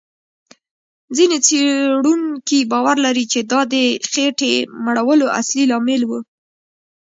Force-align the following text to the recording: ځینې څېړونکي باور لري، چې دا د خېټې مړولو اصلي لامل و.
ځینې 1.15 1.37
څېړونکي 1.47 2.59
باور 2.71 2.97
لري، 3.05 3.25
چې 3.31 3.39
دا 3.51 3.61
د 3.73 3.75
خېټې 4.11 4.53
مړولو 4.85 5.27
اصلي 5.39 5.63
لامل 5.71 6.01
و. 6.05 6.11